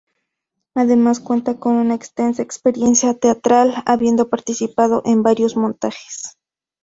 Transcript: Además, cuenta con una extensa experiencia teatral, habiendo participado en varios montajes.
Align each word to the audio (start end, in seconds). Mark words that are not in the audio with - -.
Además, 0.73 1.19
cuenta 1.19 1.59
con 1.59 1.75
una 1.75 1.93
extensa 1.93 2.41
experiencia 2.41 3.13
teatral, 3.19 3.83
habiendo 3.85 4.29
participado 4.31 5.03
en 5.05 5.21
varios 5.21 5.55
montajes. 5.55 6.39